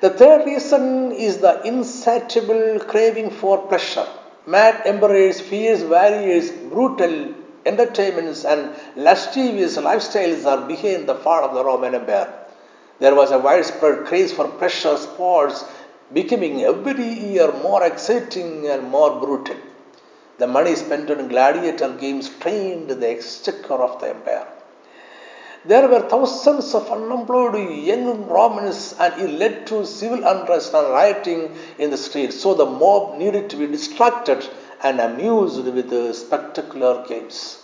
The 0.00 0.10
third 0.10 0.44
reason 0.44 1.12
is 1.12 1.38
the 1.38 1.64
insatiable 1.64 2.80
craving 2.80 3.30
for 3.30 3.58
pleasure. 3.68 4.08
Mad 4.44 4.82
emperors, 4.86 5.40
fierce 5.40 5.82
warriors, 5.82 6.50
brutal 6.50 7.34
entertainments, 7.64 8.44
and 8.44 8.74
lascivious 8.96 9.76
lifestyles 9.76 10.44
are 10.44 10.66
behind 10.66 11.08
the 11.08 11.14
fall 11.14 11.44
of 11.44 11.54
the 11.54 11.64
Roman 11.64 11.94
Empire. 11.94 12.32
There 12.98 13.14
was 13.14 13.30
a 13.30 13.38
widespread 13.38 14.04
craze 14.04 14.32
for 14.32 14.48
pressure 14.48 14.96
sports, 14.96 15.64
becoming 16.12 16.62
every 16.64 17.04
year 17.04 17.52
more 17.62 17.84
exciting 17.84 18.66
and 18.66 18.90
more 18.90 19.20
brutal. 19.20 19.56
The 20.38 20.48
money 20.48 20.74
spent 20.74 21.10
on 21.10 21.28
gladiator 21.28 21.90
games 21.90 22.26
strained 22.26 22.90
the 22.90 23.10
exchequer 23.10 23.74
of 23.74 24.00
the 24.00 24.08
empire. 24.10 24.46
There 25.64 25.86
were 25.86 26.00
thousands 26.00 26.74
of 26.74 26.90
unemployed 26.90 27.54
young 27.70 28.26
Romans, 28.26 28.96
and 28.98 29.14
it 29.20 29.38
led 29.38 29.66
to 29.68 29.86
civil 29.86 30.26
unrest 30.26 30.74
and 30.74 30.88
rioting 30.88 31.56
in 31.78 31.90
the 31.90 31.96
streets. 31.96 32.40
So 32.40 32.54
the 32.54 32.66
mob 32.66 33.16
needed 33.16 33.48
to 33.50 33.56
be 33.56 33.68
distracted 33.68 34.44
and 34.82 35.00
amused 35.00 35.64
with 35.64 36.14
spectacular 36.16 37.06
games. 37.06 37.62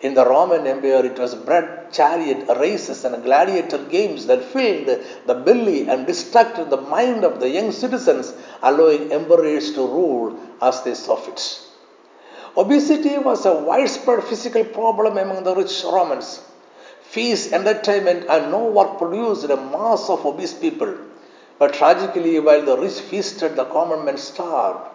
In 0.00 0.14
the 0.14 0.24
Roman 0.26 0.66
Empire, 0.66 1.06
it 1.06 1.16
was 1.16 1.36
bread, 1.36 1.92
chariot 1.92 2.48
races, 2.58 3.04
and 3.04 3.22
gladiator 3.22 3.78
games 3.78 4.26
that 4.26 4.42
filled 4.42 4.88
the 5.26 5.34
belly 5.34 5.88
and 5.88 6.08
distracted 6.08 6.70
the 6.70 6.80
mind 6.80 7.22
of 7.24 7.38
the 7.38 7.48
young 7.48 7.70
citizens, 7.70 8.34
allowing 8.64 9.12
emperors 9.12 9.72
to 9.74 9.86
rule 9.86 10.36
as 10.60 10.82
they 10.82 10.94
saw 10.94 11.14
fit. 11.14 11.60
Obesity 12.56 13.16
was 13.18 13.46
a 13.46 13.54
widespread 13.54 14.24
physical 14.24 14.64
problem 14.64 15.18
among 15.18 15.44
the 15.44 15.54
rich 15.54 15.84
Romans. 15.84 16.40
Feast, 17.12 17.52
entertainment, 17.52 18.24
and 18.26 18.50
no 18.50 18.64
work 18.76 18.96
produced 18.96 19.44
a 19.44 19.56
mass 19.56 20.08
of 20.08 20.24
obese 20.24 20.54
people. 20.54 20.94
But 21.58 21.74
tragically, 21.74 22.40
while 22.40 22.62
the 22.64 22.78
rich 22.78 23.00
feasted, 23.00 23.54
the 23.54 23.66
common 23.66 24.06
men 24.06 24.16
starved. 24.16 24.88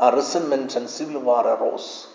A 0.00 0.10
resentment 0.16 0.74
and 0.74 0.90
civil 0.90 1.20
war 1.20 1.46
arose. 1.46 2.08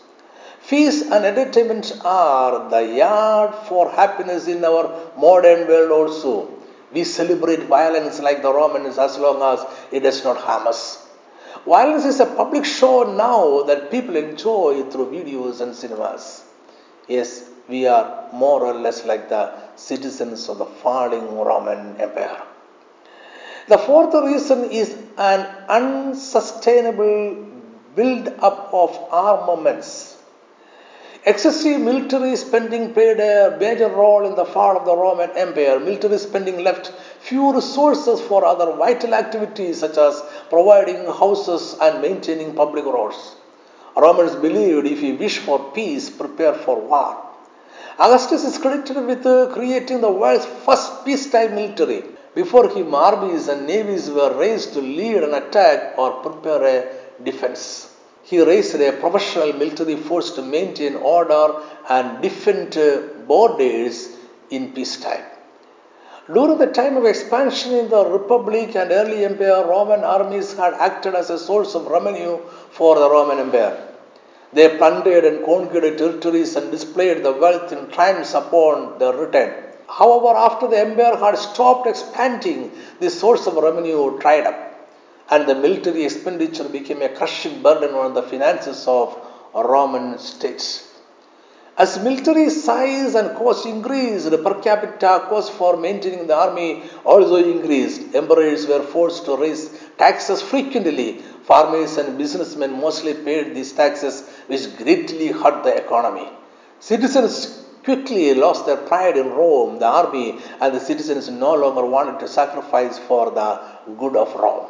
Feast 0.60 1.06
and 1.10 1.24
entertainment 1.24 1.94
are 2.04 2.70
the 2.70 2.84
yard 2.98 3.56
for 3.70 3.90
happiness 3.92 4.48
in 4.48 4.66
our 4.66 4.86
modern 5.18 5.70
world 5.70 5.92
also. 5.92 6.50
We 6.92 7.06
celebrate 7.06 7.64
violence 7.64 8.20
like 8.20 8.42
the 8.42 8.54
Romans 8.54 8.98
as 8.98 9.18
long 9.18 9.42
as 9.54 9.66
it 9.90 10.02
does 10.02 10.22
not 10.26 10.36
harm 10.36 10.68
us. 10.68 11.08
Violence 11.66 12.04
is 12.04 12.20
a 12.20 12.26
public 12.26 12.66
show 12.66 13.04
now 13.04 13.64
that 13.64 13.90
people 13.90 14.18
enjoy 14.18 14.84
through 14.90 15.12
videos 15.12 15.62
and 15.62 15.74
cinemas. 15.74 16.44
Yes, 17.08 17.50
we 17.68 17.88
are 17.88 18.30
more 18.34 18.64
or 18.64 18.74
less 18.74 19.06
like 19.06 19.30
the 19.30 19.54
citizens 19.76 20.50
of 20.50 20.58
the 20.58 20.66
falling 20.66 21.38
Roman 21.38 22.00
Empire. 22.00 22.42
The 23.68 23.78
fourth 23.78 24.14
reason 24.14 24.72
is 24.72 24.96
an 25.18 25.42
unsustainable 25.70 27.48
build 27.96 28.28
up 28.40 28.70
of 28.74 28.98
armaments 29.12 30.16
Excessive 31.28 31.82
military 31.82 32.36
spending 32.36 32.94
played 32.94 33.20
a 33.20 33.58
major 33.60 33.88
role 33.88 34.28
in 34.28 34.36
the 34.36 34.46
fall 34.46 34.78
of 34.78 34.86
the 34.86 34.96
Roman 34.96 35.32
Empire. 35.32 35.80
Military 35.80 36.20
spending 36.20 36.64
left 36.64 36.90
few 37.20 37.52
resources 37.52 38.22
for 38.22 38.46
other 38.46 38.74
vital 38.74 39.16
activities 39.16 39.80
such 39.80 39.98
as 39.98 40.22
providing 40.52 41.04
houses 41.08 41.78
and 41.82 42.00
maintaining 42.00 42.54
public 42.54 42.86
roads. 42.86 43.38
Romans 43.98 44.36
believed 44.36 44.86
if 44.86 45.02
you 45.02 45.16
wish 45.16 45.40
for 45.40 45.72
peace, 45.72 46.12
prepare 46.12 46.54
for 46.54 46.80
war. 46.80 47.25
Augustus 47.98 48.44
is 48.44 48.58
credited 48.58 49.06
with 49.06 49.26
uh, 49.26 49.48
creating 49.54 50.02
the 50.02 50.12
world's 50.12 50.46
first 50.46 51.06
peacetime 51.06 51.56
military. 51.56 52.04
Before 52.34 52.68
him, 52.68 52.94
armies 52.94 53.48
and 53.48 53.66
navies 53.66 54.10
were 54.10 54.38
raised 54.38 54.74
to 54.74 54.82
lead 54.82 55.24
an 55.24 55.34
attack 55.34 55.98
or 55.98 56.12
prepare 56.22 56.64
a 56.64 57.24
defense. 57.24 57.96
He 58.24 58.42
raised 58.42 58.76
a 58.76 58.92
professional 58.92 59.54
military 59.54 59.96
force 59.96 60.32
to 60.32 60.42
maintain 60.42 60.96
order 60.96 61.62
and 61.90 62.22
defend 62.22 62.76
uh, 62.76 63.02
borders 63.28 64.10
in 64.50 64.74
peacetime. 64.74 65.24
During 66.28 66.58
the 66.58 66.68
time 66.68 66.98
of 66.98 67.06
expansion 67.06 67.72
in 67.76 67.88
the 67.88 68.04
Republic 68.04 68.76
and 68.76 68.92
early 68.92 69.24
empire, 69.24 69.64
Roman 69.66 70.04
armies 70.04 70.58
had 70.58 70.74
acted 70.74 71.16
as 71.16 71.30
a 71.30 71.40
source 71.40 71.76
of 71.76 71.88
revenue 71.88 72.40
for 72.72 73.00
the 73.00 73.10
Roman 73.10 73.40
Empire. 73.40 73.95
They 74.54 74.78
plundered 74.78 75.26
and 75.26 75.46
conquered 75.46 75.98
territories 75.98 76.56
and 76.56 76.72
displayed 76.72 77.24
the 77.24 77.34
wealth 77.34 77.72
in 77.72 77.90
triumphs 77.90 78.34
upon 78.34 79.00
their 79.00 79.14
return. 79.14 79.54
However, 79.88 80.38
after 80.38 80.68
the 80.68 80.80
empire 80.80 81.16
had 81.16 81.38
stopped 81.38 81.88
expanding, 81.88 82.72
the 83.00 83.10
source 83.10 83.48
of 83.48 83.56
revenue 83.56 84.18
dried 84.20 84.48
up 84.48 84.66
and 85.30 85.48
the 85.48 85.56
military 85.56 86.04
expenditure 86.04 86.70
became 86.70 87.02
a 87.02 87.10
crushing 87.10 87.62
burden 87.62 87.96
on 87.96 88.14
the 88.14 88.24
finances 88.24 88.88
of 88.88 89.18
Roman 89.54 90.20
states. 90.20 90.92
As 91.78 92.02
military 92.02 92.50
size 92.50 93.16
and 93.16 93.36
cost 93.36 93.66
increased, 93.66 94.30
the 94.30 94.38
per 94.38 94.62
capita 94.62 95.26
cost 95.28 95.52
for 95.52 95.76
maintaining 95.76 96.26
the 96.28 96.36
army 96.36 96.84
also 97.04 97.36
increased. 97.36 98.16
Emperors 98.16 98.66
were 98.66 98.82
forced 98.82 99.26
to 99.26 99.36
raise 99.36 99.70
taxes 99.98 100.42
frequently. 100.42 101.22
Farmers 101.46 101.98
and 101.98 102.18
businessmen 102.18 102.80
mostly 102.80 103.14
paid 103.14 103.54
these 103.56 103.72
taxes, 103.72 104.28
which 104.48 104.76
greatly 104.78 105.28
hurt 105.28 105.64
the 105.64 105.76
economy. 105.76 106.28
Citizens 106.80 107.66
quickly 107.84 108.34
lost 108.34 108.66
their 108.66 108.78
pride 108.78 109.16
in 109.16 109.30
Rome, 109.30 109.78
the 109.78 109.86
army, 109.86 110.40
and 110.60 110.74
the 110.74 110.80
citizens 110.80 111.30
no 111.30 111.54
longer 111.54 111.86
wanted 111.86 112.20
to 112.20 112.28
sacrifice 112.28 112.98
for 112.98 113.30
the 113.30 113.62
good 114.00 114.16
of 114.16 114.34
Rome. 114.34 114.66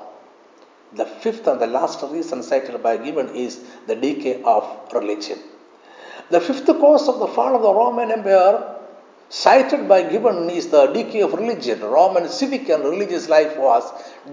The 0.93 1.05
fifth 1.05 1.47
and 1.47 1.61
the 1.61 1.67
last 1.67 2.03
reason 2.11 2.43
cited 2.43 2.83
by 2.83 2.97
Gibbon 2.97 3.29
is 3.35 3.61
the 3.87 3.95
decay 3.95 4.41
of 4.43 4.63
religion. 4.93 5.39
The 6.29 6.41
fifth 6.41 6.67
cause 6.67 7.07
of 7.07 7.19
the 7.19 7.27
fall 7.27 7.55
of 7.55 7.61
the 7.61 7.73
Roman 7.73 8.11
Empire 8.11 8.75
cited 9.29 9.87
by 9.87 10.03
Gibbon 10.09 10.49
is 10.49 10.67
the 10.67 10.87
decay 10.87 11.21
of 11.21 11.33
religion. 11.33 11.79
Roman 11.81 12.27
civic 12.27 12.67
and 12.69 12.83
religious 12.83 13.29
life 13.29 13.57
was 13.57 13.83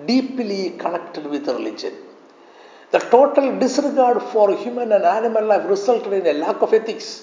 deeply 0.07 0.71
connected 0.71 1.27
with 1.27 1.47
religion. 1.47 1.93
The 2.93 2.99
total 2.99 3.59
disregard 3.59 4.23
for 4.23 4.55
human 4.55 4.93
and 4.93 5.05
animal 5.05 5.47
life 5.47 5.67
resulted 5.67 6.13
in 6.13 6.27
a 6.27 6.39
lack 6.39 6.61
of 6.61 6.75
ethics. 6.75 7.23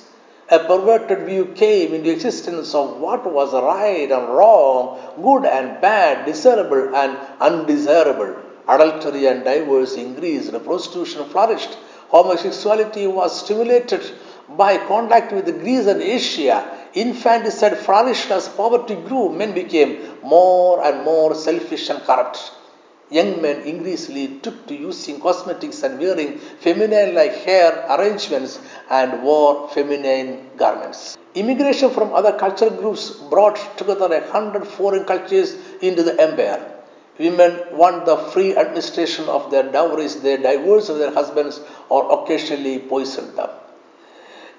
A 0.50 0.58
perverted 0.58 1.28
view 1.28 1.46
came 1.54 1.94
into 1.94 2.12
existence 2.12 2.74
of 2.74 3.00
what 3.00 3.32
was 3.32 3.54
right 3.54 4.12
and 4.12 4.30
wrong, 4.30 4.98
good 5.22 5.46
and 5.46 5.80
bad, 5.80 6.26
desirable 6.26 6.96
and 6.96 7.16
undesirable. 7.40 8.36
Adultery 8.68 9.28
and 9.28 9.44
divorce 9.44 9.94
increased, 9.94 10.52
prostitution 10.64 11.26
flourished, 11.26 11.78
homosexuality 12.08 13.06
was 13.06 13.40
stimulated 13.44 14.02
by 14.58 14.76
contact 14.88 15.32
with 15.32 15.62
Greece 15.62 15.86
and 15.86 16.02
Asia. 16.02 16.66
Infanticide 16.96 17.78
flourished 17.78 18.32
as 18.32 18.50
poverty 18.50 18.96
grew, 18.96 19.30
men 19.30 19.54
became 19.54 20.00
more 20.24 20.84
and 20.84 21.06
more 21.06 21.36
selfish 21.36 21.92
and 21.92 22.02
corrupt. 22.02 22.54
Young 23.12 23.42
men 23.42 23.62
increasingly 23.62 24.40
took 24.44 24.68
to 24.68 24.76
using 24.76 25.20
cosmetics 25.20 25.82
and 25.84 26.00
wearing 26.00 26.38
feminine 26.38 27.16
like 27.16 27.34
hair 27.44 27.86
arrangements 27.90 28.60
and 28.90 29.24
wore 29.24 29.68
feminine 29.70 30.52
garments. 30.58 31.18
Immigration 31.34 31.90
from 31.90 32.14
other 32.14 32.38
cultural 32.38 32.72
groups 32.72 33.10
brought 33.32 33.78
together 33.78 34.14
a 34.14 34.32
hundred 34.32 34.68
foreign 34.68 35.06
cultures 35.06 35.56
into 35.82 36.04
the 36.04 36.22
empire. 36.22 36.76
Women 37.18 37.60
want 37.72 38.06
the 38.06 38.16
free 38.16 38.56
administration 38.56 39.26
of 39.28 39.50
their 39.52 39.64
dowries, 39.64 40.22
they 40.22 40.38
divorced 40.38 40.88
their 40.88 41.12
husbands 41.12 41.60
or 41.90 42.22
occasionally 42.24 42.80
poisoned 42.80 43.36
them. 43.36 43.50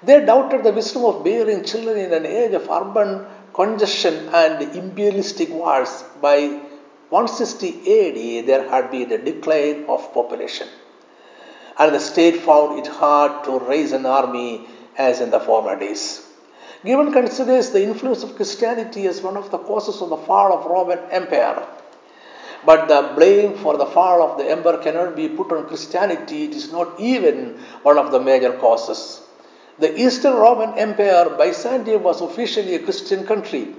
They 0.03 0.25
doubted 0.25 0.63
the 0.63 0.73
wisdom 0.73 1.05
of 1.05 1.23
bearing 1.23 1.63
children 1.63 1.97
in 1.97 2.13
an 2.13 2.25
age 2.25 2.53
of 2.53 2.69
urban 2.69 3.25
congestion 3.53 4.29
and 4.33 4.75
imperialistic 4.75 5.49
wars. 5.49 6.03
By 6.21 6.59
160 7.11 7.67
AD, 8.39 8.47
there 8.47 8.69
had 8.69 8.89
been 8.89 9.11
a 9.11 9.17
decline 9.17 9.83
of 9.89 10.13
population, 10.13 10.67
and 11.77 11.93
the 11.93 11.99
state 11.99 12.37
found 12.37 12.79
it 12.79 12.87
hard 12.87 13.43
to 13.43 13.59
raise 13.59 13.91
an 13.91 14.05
army 14.05 14.65
as 14.97 15.19
in 15.19 15.29
the 15.29 15.39
former 15.39 15.77
days. 15.77 16.25
Gibbon 16.85 17.11
considers 17.11 17.71
the 17.71 17.83
influence 17.83 18.23
of 18.23 18.37
Christianity 18.37 19.07
as 19.07 19.21
one 19.21 19.35
of 19.35 19.51
the 19.51 19.57
causes 19.57 20.01
of 20.01 20.07
the 20.07 20.15
fall 20.15 20.53
of 20.53 20.65
Roman 20.65 20.99
Empire. 21.11 21.67
But 22.65 22.87
the 22.87 23.13
blame 23.13 23.57
for 23.57 23.75
the 23.75 23.87
fall 23.87 24.23
of 24.23 24.37
the 24.37 24.49
empire 24.49 24.77
cannot 24.77 25.13
be 25.13 25.27
put 25.27 25.51
on 25.51 25.67
Christianity. 25.67 26.45
It 26.45 26.55
is 26.55 26.71
not 26.71 26.97
even 26.97 27.59
one 27.83 27.97
of 27.97 28.11
the 28.11 28.21
major 28.21 28.53
causes. 28.53 29.21
The 29.79 29.99
Eastern 29.99 30.35
Roman 30.35 30.79
Empire, 30.79 31.29
Byzantium, 31.37 32.03
was 32.03 32.21
officially 32.21 32.75
a 32.75 32.83
Christian 32.83 33.25
country. 33.25 33.75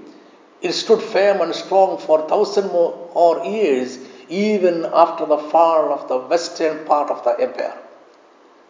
It 0.63 0.73
stood 0.73 1.03
firm 1.03 1.41
and 1.41 1.53
strong 1.53 1.99
for 1.99 2.29
thousand 2.29 2.71
more 2.71 3.45
years, 3.45 3.99
even 4.29 4.85
after 4.85 5.27
the 5.27 5.39
fall 5.39 5.93
of 5.93 6.07
the 6.09 6.19
western 6.19 6.85
part 6.85 7.11
of 7.11 7.25
the 7.25 7.39
empire. 7.41 7.77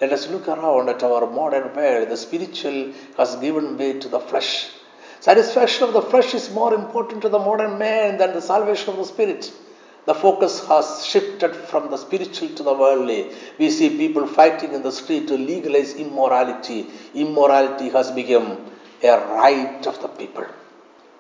Let 0.00 0.12
us 0.12 0.28
look 0.30 0.48
around 0.48 0.88
at 0.88 1.02
our 1.02 1.26
modern 1.30 1.76
world. 1.76 2.08
The 2.08 2.16
spiritual 2.16 2.92
has 3.18 3.36
given 3.36 3.76
way 3.76 3.98
to 4.00 4.08
the 4.08 4.20
flesh. 4.20 4.70
Satisfaction 5.20 5.84
of 5.84 5.92
the 5.92 6.02
flesh 6.02 6.34
is 6.34 6.50
more 6.50 6.72
important 6.74 7.22
to 7.22 7.28
the 7.28 7.38
modern 7.38 7.78
man 7.78 8.16
than 8.16 8.32
the 8.32 8.40
salvation 8.40 8.90
of 8.90 8.96
the 8.96 9.04
spirit. 9.04 9.52
The 10.06 10.14
focus 10.14 10.66
has 10.66 11.06
shifted 11.06 11.54
from 11.54 11.90
the 11.90 11.98
spiritual 11.98 12.48
to 12.48 12.62
the 12.62 12.72
worldly. 12.72 13.30
We 13.58 13.70
see 13.70 13.96
people 13.96 14.26
fighting 14.26 14.72
in 14.72 14.82
the 14.82 14.90
street 14.90 15.28
to 15.28 15.36
legalize 15.36 15.94
immorality. 15.94 16.86
Immorality 17.14 17.90
has 17.90 18.10
become 18.10 18.72
a 19.04 19.18
right 19.36 19.86
of 19.86 20.00
the 20.00 20.08
people. 20.08 20.46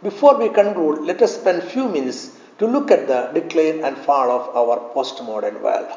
Before 0.02 0.36
we 0.36 0.48
conclude, 0.48 1.02
let 1.02 1.22
us 1.22 1.36
spend 1.36 1.58
a 1.58 1.66
few 1.66 1.88
minutes 1.88 2.36
to 2.58 2.66
look 2.66 2.90
at 2.90 3.06
the 3.06 3.30
decline 3.38 3.84
and 3.84 3.96
fall 3.96 4.32
of 4.32 4.56
our 4.56 4.92
postmodern 4.92 5.60
world. 5.60 5.90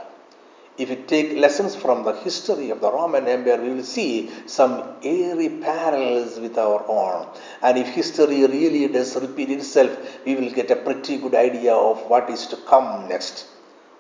If 0.78 0.90
we 0.90 0.98
take 0.98 1.38
lessons 1.38 1.76
from 1.76 2.04
the 2.04 2.14
history 2.14 2.70
of 2.70 2.82
the 2.82 2.92
Roman 2.92 3.28
Empire, 3.28 3.60
we 3.60 3.70
will 3.70 3.84
see 3.84 4.30
some 4.46 4.84
eerie 5.02 5.50
parallels 5.50 6.38
with 6.38 6.56
our 6.58 6.86
own. 6.88 7.28
And 7.64 7.80
if 7.80 7.88
history 7.88 8.46
really 8.46 8.88
does 8.90 9.16
repeat 9.16 9.50
itself, 9.50 9.98
we 10.26 10.36
will 10.36 10.52
get 10.52 10.70
a 10.70 10.76
pretty 10.76 11.18
good 11.18 11.34
idea 11.34 11.74
of 11.74 12.08
what 12.08 12.30
is 12.30 12.46
to 12.48 12.58
come 12.58 13.08
next. 13.08 13.48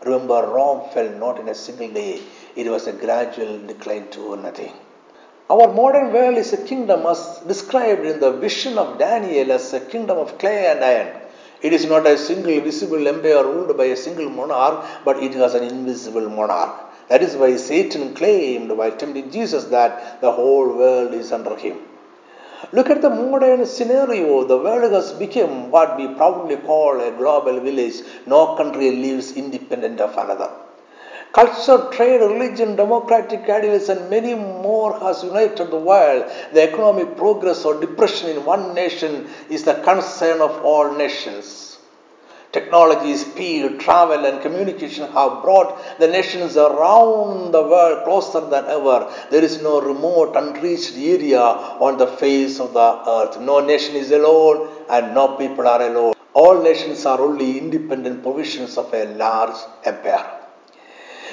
Remember, 0.03 0.45
Rome 0.45 0.87
fell 0.93 1.09
not 1.17 1.39
in 1.39 1.49
a 1.49 1.55
single 1.55 1.89
day, 1.89 2.21
it 2.55 2.69
was 2.69 2.85
a 2.85 2.93
gradual 2.93 3.65
decline 3.65 4.09
to 4.09 4.35
nothing. 4.35 4.73
Our 5.47 5.71
modern 5.71 6.11
world 6.11 6.37
is 6.37 6.53
a 6.53 6.65
kingdom 6.65 7.05
as 7.05 7.39
described 7.47 8.03
in 8.03 8.19
the 8.19 8.31
vision 8.31 8.79
of 8.79 8.97
Daniel 8.97 9.51
as 9.51 9.73
a 9.73 9.79
kingdom 9.79 10.17
of 10.17 10.39
clay 10.39 10.65
and 10.71 10.83
iron. 10.83 11.21
It 11.61 11.71
is 11.71 11.85
not 11.85 12.07
a 12.07 12.17
single 12.17 12.59
visible 12.61 13.07
empire 13.07 13.43
ruled 13.43 13.77
by 13.77 13.85
a 13.85 13.95
single 13.95 14.29
monarch, 14.29 14.83
but 15.05 15.21
it 15.21 15.33
has 15.33 15.53
an 15.53 15.63
invisible 15.63 16.29
monarch. 16.29 16.73
That 17.09 17.21
is 17.21 17.35
why 17.35 17.57
Satan 17.57 18.15
claimed 18.15 18.71
while 18.71 18.97
tempting 18.97 19.29
Jesus 19.29 19.65
that 19.65 20.19
the 20.19 20.31
whole 20.31 20.67
world 20.67 21.13
is 21.13 21.31
under 21.31 21.55
him. 21.55 21.77
Look 22.71 22.89
at 22.89 23.03
the 23.03 23.11
modern 23.11 23.67
scenario. 23.67 24.45
The 24.45 24.57
world 24.57 24.91
has 24.93 25.13
become 25.13 25.69
what 25.69 25.95
we 25.95 26.07
proudly 26.07 26.57
call 26.57 26.99
a 26.99 27.11
global 27.11 27.59
village. 27.59 28.01
No 28.25 28.55
country 28.55 28.89
lives 28.95 29.33
independent 29.33 30.01
of 30.01 30.17
another. 30.17 30.49
Culture, 31.35 31.89
trade, 31.91 32.21
religion, 32.21 32.77
democratic 32.77 33.49
ideals, 33.49 33.89
and 33.89 34.09
many 34.09 34.33
more 34.33 34.97
has 34.99 35.21
united 35.21 35.69
the 35.69 35.75
world. 35.75 36.23
The 36.53 36.63
economic 36.63 37.17
progress 37.17 37.65
or 37.65 37.77
depression 37.77 38.29
in 38.29 38.45
one 38.45 38.73
nation 38.73 39.27
is 39.49 39.65
the 39.65 39.73
concern 39.73 40.39
of 40.39 40.63
all 40.63 40.95
nations. 40.95 41.77
Technology, 42.53 43.15
speed, 43.15 43.81
travel, 43.81 44.25
and 44.25 44.41
communication 44.41 45.11
have 45.11 45.43
brought 45.43 45.99
the 45.99 46.07
nations 46.07 46.55
around 46.55 47.51
the 47.51 47.63
world 47.63 48.05
closer 48.05 48.39
than 48.39 48.63
ever. 48.67 49.11
There 49.29 49.43
is 49.43 49.61
no 49.61 49.81
remote, 49.81 50.37
unreached 50.37 50.95
area 50.95 51.41
on 51.41 51.97
the 51.97 52.07
face 52.07 52.61
of 52.61 52.71
the 52.71 53.09
earth. 53.09 53.41
No 53.41 53.59
nation 53.59 53.97
is 53.97 54.09
alone, 54.11 54.69
and 54.89 55.13
no 55.13 55.35
people 55.35 55.67
are 55.67 55.81
alone. 55.81 56.13
All 56.33 56.63
nations 56.63 57.05
are 57.05 57.19
only 57.19 57.57
independent 57.57 58.23
provisions 58.23 58.77
of 58.77 58.93
a 58.93 59.03
large 59.15 59.57
empire. 59.83 60.44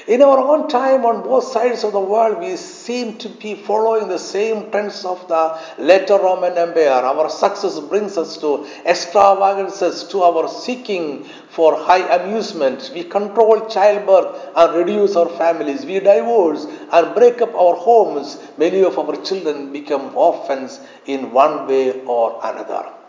In 0.08 0.20
our 0.20 0.38
own 0.38 0.68
time, 0.68 1.04
on 1.04 1.22
both 1.22 1.44
sides 1.44 1.84
of 1.84 1.92
the 1.92 2.00
world, 2.00 2.40
we 2.40 2.56
seem 2.56 3.18
to 3.18 3.28
be 3.28 3.54
following 3.54 4.08
the 4.08 4.18
same 4.18 4.68
trends 4.72 5.04
of 5.04 5.28
the 5.28 5.58
later 5.78 6.18
Roman 6.18 6.58
Empire. 6.58 6.88
Our 6.90 7.30
success 7.30 7.78
brings 7.78 8.18
us 8.18 8.36
to 8.38 8.66
extravagances, 8.84 10.02
to 10.08 10.22
our 10.22 10.48
seeking 10.48 11.24
for 11.50 11.76
high 11.78 12.04
amusement. 12.16 12.90
We 12.92 13.04
control 13.04 13.68
childbirth 13.68 14.50
and 14.56 14.74
reduce 14.74 15.14
our 15.14 15.28
families. 15.28 15.86
We 15.86 16.00
divorce 16.00 16.66
and 16.92 17.14
break 17.14 17.40
up 17.40 17.54
our 17.54 17.76
homes. 17.76 18.38
Many 18.58 18.82
of 18.82 18.98
our 18.98 19.14
children 19.22 19.72
become 19.72 20.16
orphans 20.16 20.80
in 21.06 21.30
one 21.32 21.68
way 21.68 22.04
or 22.06 22.40
another. 22.42 23.01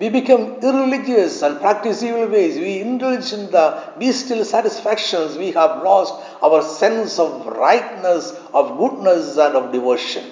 We 0.00 0.08
become 0.08 0.60
irreligious 0.62 1.42
and 1.42 1.60
practice 1.60 2.02
evil 2.02 2.26
ways. 2.26 2.56
We 2.56 2.80
indulge 2.80 3.34
in 3.34 3.50
the 3.50 3.92
bestial 3.98 4.46
satisfactions. 4.46 5.36
We 5.36 5.50
have 5.52 5.82
lost 5.82 6.14
our 6.42 6.62
sense 6.62 7.18
of 7.18 7.46
rightness, 7.46 8.32
of 8.54 8.78
goodness, 8.78 9.36
and 9.36 9.54
of 9.56 9.72
devotion. 9.72 10.24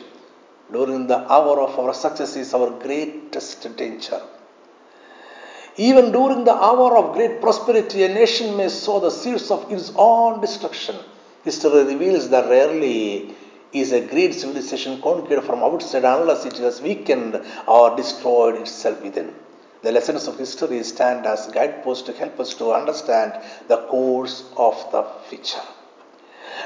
During 0.73 1.07
the 1.07 1.19
hour 1.31 1.61
of 1.61 1.79
our 1.79 1.93
success 1.93 2.35
is 2.37 2.55
our 2.55 2.71
greatest 2.71 3.77
danger. 3.77 4.23
Even 5.77 6.13
during 6.13 6.45
the 6.45 6.55
hour 6.55 6.97
of 6.97 7.15
great 7.15 7.43
prosperity, 7.43 8.05
a 8.05 8.09
nation 8.09 8.57
may 8.57 8.71
sow 8.71 9.01
the 9.01 9.11
seeds 9.11 9.51
of 9.51 9.71
its 9.71 9.93
own 9.97 10.41
destruction. 10.41 10.97
History 11.45 11.85
reveals 11.85 12.31
that 12.31 12.49
rarely 12.49 13.35
is 13.75 13.93
a 13.93 14.01
great 14.01 14.33
civilization 14.33 15.03
conquered 15.03 15.45
from 15.45 15.63
outside 15.63 16.05
unless 16.05 16.47
it 16.47 16.57
has 16.57 16.81
weakened 16.81 17.39
or 17.67 17.95
destroyed 17.97 18.57
itself 18.57 19.03
within. 19.03 19.35
The 19.83 19.93
lessons 19.93 20.27
of 20.27 20.39
history 20.39 20.83
stand 20.83 21.27
as 21.27 21.47
guideposts 21.47 22.07
to 22.07 22.13
help 22.13 22.41
us 22.41 22.55
to 22.55 22.73
understand 22.73 23.33
the 23.69 23.79
course 23.87 24.45
of 24.57 24.75
the 24.91 25.05
future. 25.29 25.63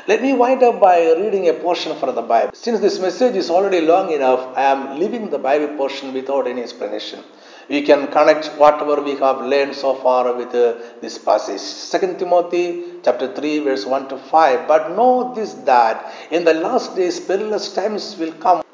Let 0.09 0.23
me 0.23 0.33
wind 0.33 0.63
up 0.63 0.81
by 0.81 1.13
reading 1.13 1.49
a 1.49 1.53
portion 1.53 1.95
from 1.97 2.15
the 2.15 2.23
Bible. 2.23 2.53
Since 2.55 2.81
this 2.81 2.99
message 2.99 3.37
is 3.37 3.51
already 3.51 3.83
long 3.83 4.11
enough, 4.11 4.57
I 4.57 4.63
am 4.63 4.99
leaving 4.99 5.29
the 5.31 5.39
Bible 5.39 5.77
portion 5.77 6.13
without 6.15 6.47
any 6.47 6.63
explanation. 6.63 7.23
We 7.69 7.83
can 7.83 8.09
connect 8.09 8.47
whatever 8.59 9.01
we 9.01 9.17
have 9.17 9.43
learned 9.43 9.75
so 9.75 9.95
far 9.95 10.35
with 10.35 10.55
uh, 10.55 10.75
this 11.01 11.19
passage. 11.19 11.63
2 11.91 12.17
Timothy 12.19 12.85
chapter 13.05 13.33
3 13.33 13.61
verse 13.61 13.87
1 13.87 14.09
to 14.09 14.19
5. 14.19 14.67
But 14.67 14.97
know 14.97 15.33
this 15.35 15.55
that 15.71 16.13
in 16.31 16.45
the 16.45 16.55
last 16.55 16.97
days 16.97 17.21
perilous 17.21 17.73
times 17.73 18.17
will 18.19 18.33
come. 18.33 18.62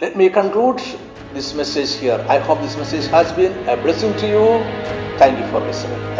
Let 0.00 0.16
me 0.16 0.30
conclude 0.30 0.80
this 1.34 1.52
message 1.52 1.92
here. 1.96 2.24
I 2.26 2.38
hope 2.38 2.62
this 2.62 2.74
message 2.74 3.06
has 3.08 3.32
been 3.32 3.52
a 3.68 3.76
blessing 3.76 4.16
to 4.16 4.26
you. 4.26 4.46
Thank 5.18 5.38
you 5.38 5.46
for 5.48 5.60
listening. 5.60 6.10